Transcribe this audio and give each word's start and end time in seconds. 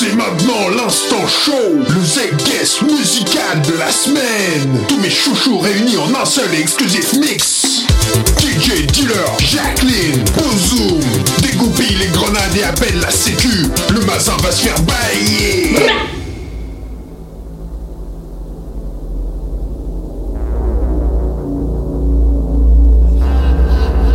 C'est 0.00 0.14
maintenant 0.14 0.68
l'instant 0.76 1.26
show, 1.26 1.74
le 1.74 2.04
Z-Guest 2.04 2.82
musical 2.82 3.60
de 3.62 3.76
la 3.76 3.90
semaine. 3.90 4.84
Tous 4.86 4.96
mes 5.00 5.10
chouchous 5.10 5.58
réunis 5.58 5.96
en 5.96 6.14
un 6.14 6.24
seul 6.24 6.54
et 6.54 6.60
exclusif 6.60 7.14
mix. 7.14 7.82
DJ 8.38 8.86
Dealer, 8.86 9.36
Jacqueline, 9.40 10.22
Bozoom, 10.36 11.00
dégoupille 11.42 11.96
les 11.96 12.06
grenades 12.16 12.56
et 12.56 12.62
appelle 12.62 13.00
la 13.00 13.10
sécu. 13.10 13.66
Le 13.92 13.98
mazin 14.06 14.36
va 14.40 14.52
se 14.52 14.68
faire 14.68 14.80
bailler. 14.82 15.74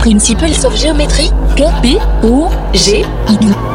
Principles 0.00 0.66
of 0.66 0.76
Geometry, 0.78 1.30
K, 1.56 1.62
P, 1.80 1.96
O, 2.22 2.50
G, 2.74 3.02
I. 3.30 3.69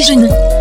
et. 0.00 0.59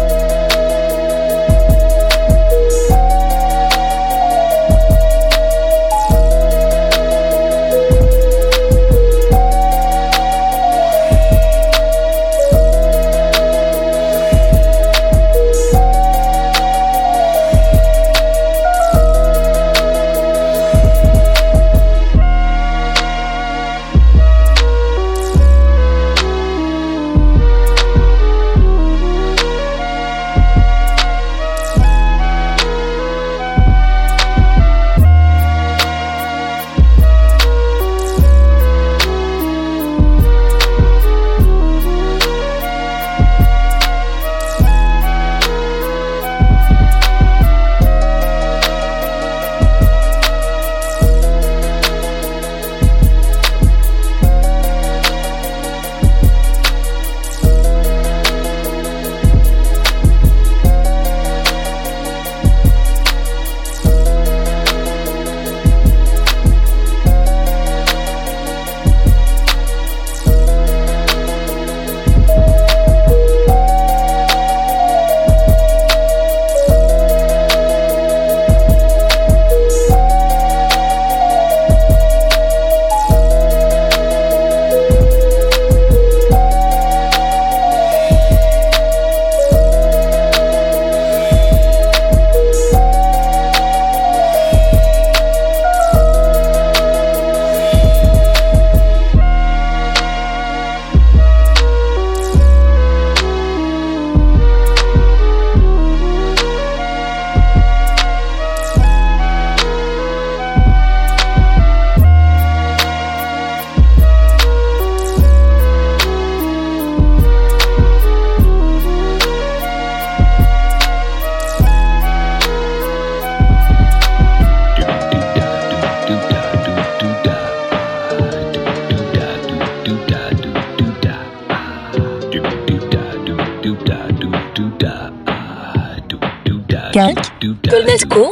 Musica, 136.99 137.21
Colnasco, 137.69 138.31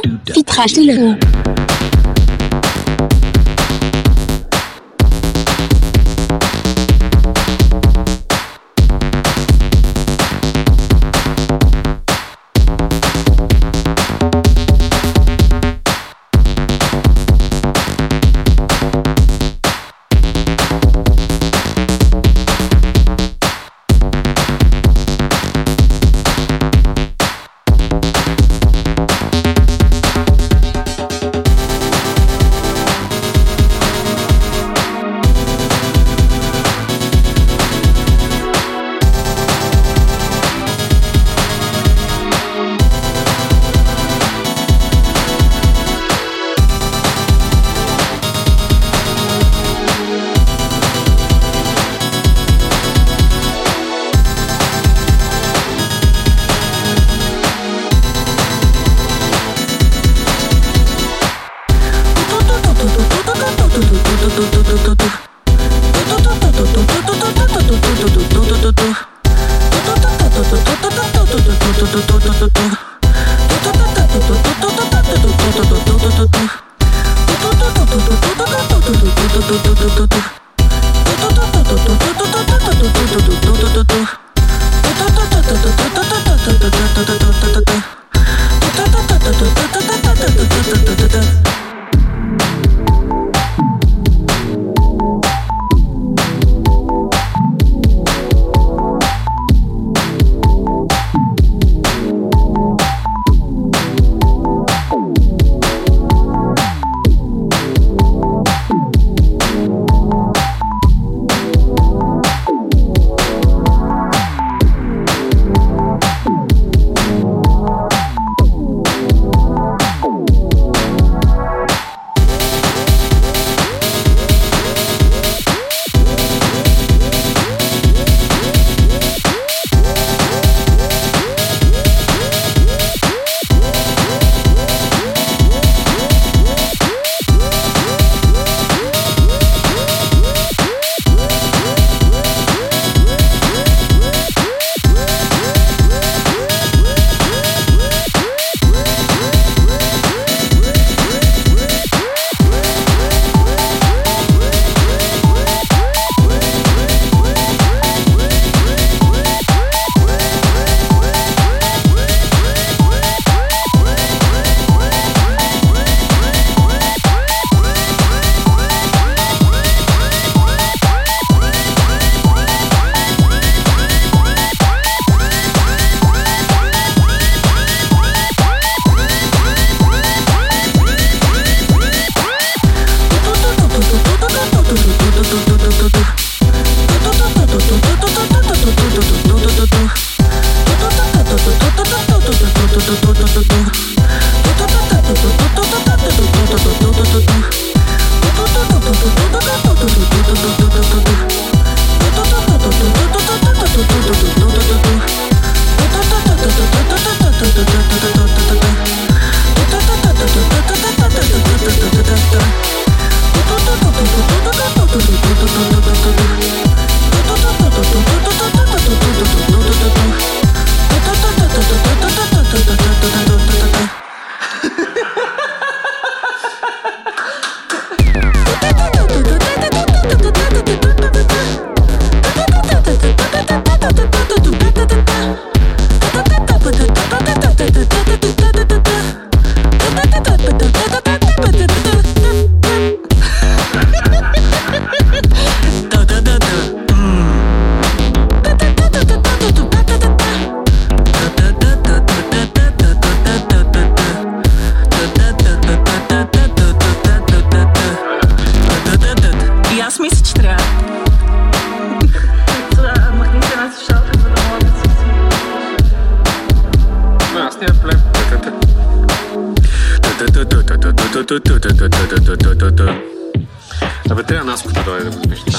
Nawet 274.08 274.26
ten 274.26 274.46
nas 274.46 274.62
kurde, 274.62 274.80
myślę. 275.28 275.58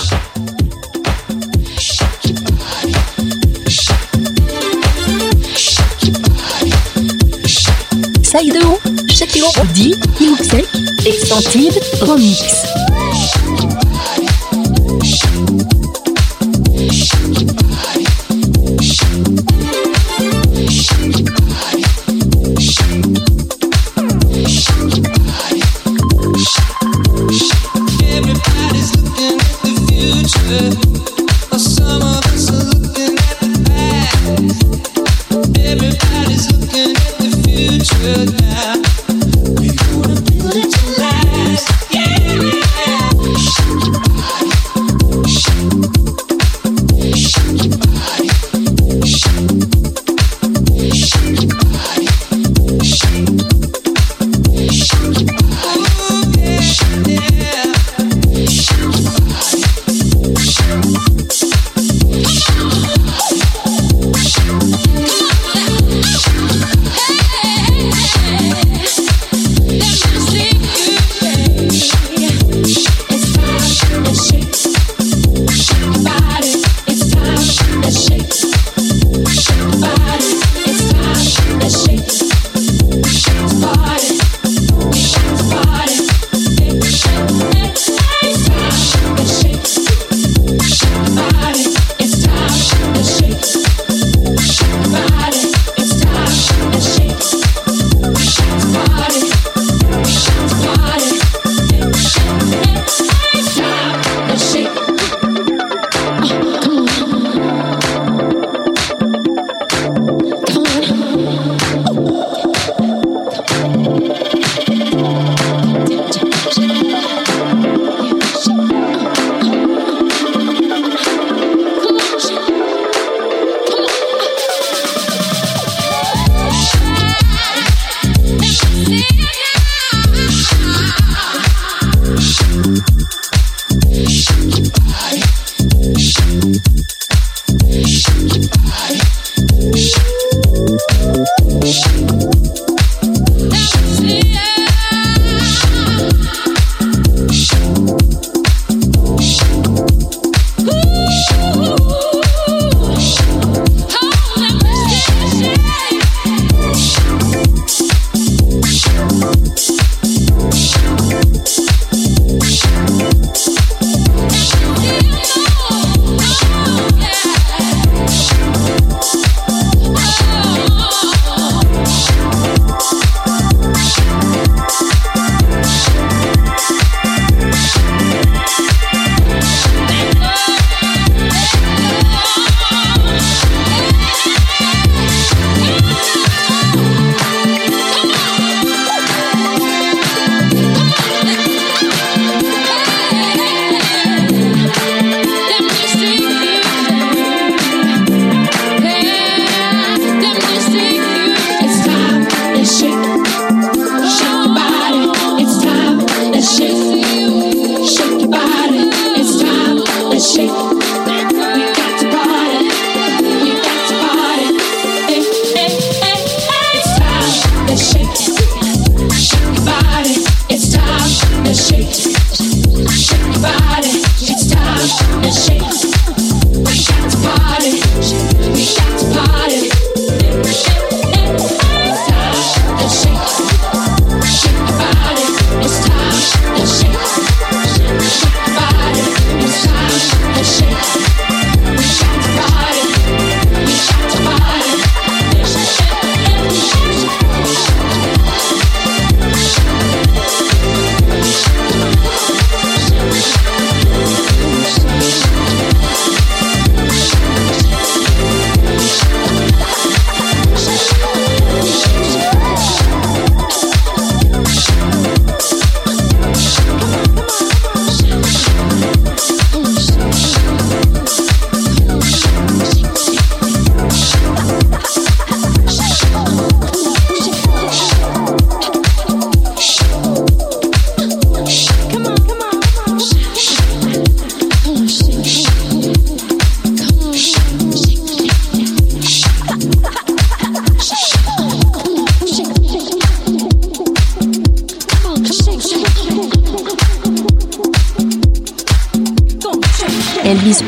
Saïdeo, 8.23 8.77
Extensive, 11.05 11.79
Remix. 12.01 12.88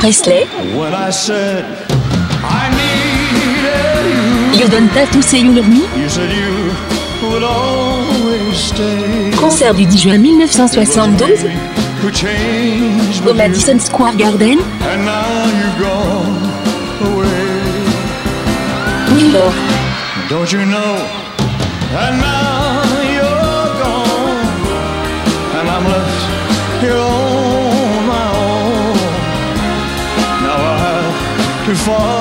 Presley. 0.02 0.48
When 0.76 0.96
I 0.96 1.12
said 1.12 1.64
I 2.44 2.70
needed 2.74 4.58
you. 4.58 4.66
Yodonta 4.66 5.06
Touseyoulourmi. 5.12 5.84
Concert 9.40 9.76
du 9.76 9.86
10 9.86 10.02
juin 10.02 10.18
1972 10.18 11.46
au 13.30 13.34
Madison 13.36 13.78
Square 13.78 14.16
Garden. 14.18 14.58
And 14.92 15.06
now 15.06 15.52
away. 17.14 17.52
fall 31.86 32.21